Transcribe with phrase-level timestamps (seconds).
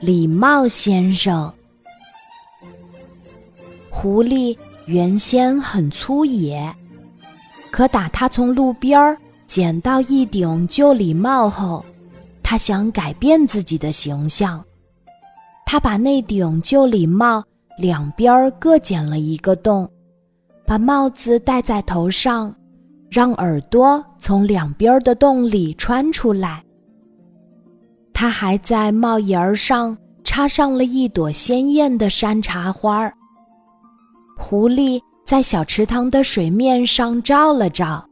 [0.00, 1.52] 礼貌先生。
[3.90, 6.74] 狐狸原先很粗野，
[7.70, 9.14] 可打他从路边儿
[9.46, 11.84] 捡到一顶旧礼帽后，
[12.42, 14.64] 他想改变自己的形象。
[15.66, 17.44] 他把那顶旧礼帽
[17.76, 19.86] 两边各剪了一个洞，
[20.64, 22.54] 把帽子戴在头上，
[23.10, 26.64] 让耳朵从两边的洞里穿出来。
[28.20, 33.14] 他还在帽檐儿上插上了一朵鲜艳的山茶花儿。
[34.36, 38.06] 狐狸在小池塘的水面上照了照，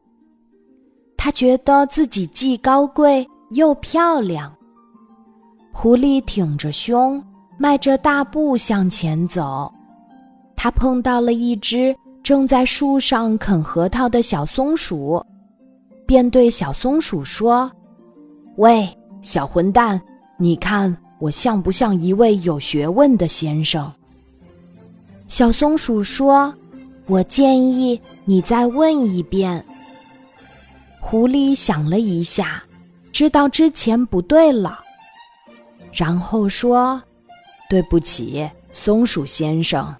[1.14, 4.50] 他觉得自己既高贵又漂亮。
[5.74, 7.22] 狐狸挺着胸，
[7.58, 9.70] 迈着大步向前走。
[10.56, 15.22] 他碰到了一只正在树上啃核桃的小松鼠，
[16.06, 17.70] 便对小松鼠说
[18.56, 18.88] ：“喂。”
[19.20, 20.00] 小混蛋，
[20.36, 23.92] 你看我像不像一位有学问的先生？
[25.26, 26.54] 小松鼠说
[27.06, 29.62] ：“我建议你再问一遍。”
[31.00, 32.62] 狐狸想了一下，
[33.12, 34.80] 知道之前不对了，
[35.92, 37.02] 然后说
[37.68, 39.94] ：“对不起，松鼠先生，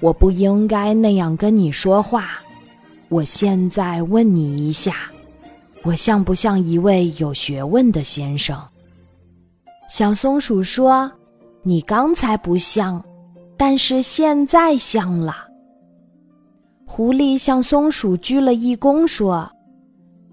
[0.00, 2.40] 我不应该那样跟你说话。
[3.08, 4.96] 我现在问你一下。”
[5.84, 8.56] 我像不像一位有学问的先生？
[9.88, 11.10] 小松鼠说
[11.62, 13.04] ：“你刚才不像，
[13.56, 15.34] 但是现在像了。”
[16.86, 19.50] 狐狸向松鼠鞠了一躬，说：“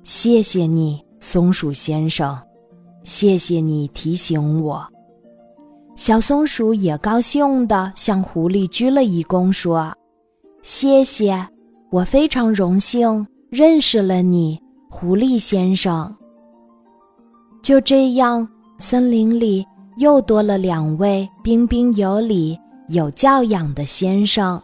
[0.03, 2.39] 谢谢你，松鼠先生，
[3.03, 4.87] 谢谢你提醒我。”
[5.95, 9.93] 小松鼠也高兴地向狐狸鞠了一躬，说
[10.61, 11.47] ：“谢谢，
[11.89, 16.13] 我非常荣幸认识了你。”狐狸先生。
[17.61, 18.47] 就这样，
[18.79, 19.65] 森林里
[19.97, 24.61] 又多了两位彬彬有礼、有教养的先生。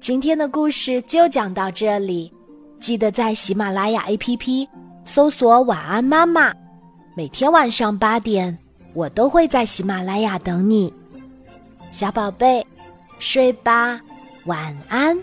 [0.00, 2.32] 今天的故事就讲到这里，
[2.80, 4.66] 记得在喜马拉雅 APP
[5.04, 6.52] 搜索“晚安妈妈”，
[7.14, 8.58] 每天晚上八点，
[8.92, 10.92] 我都会在喜马拉雅等你，
[11.92, 12.66] 小宝贝，
[13.20, 14.00] 睡吧，
[14.46, 15.16] 晚安。